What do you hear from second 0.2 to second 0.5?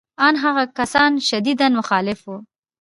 ان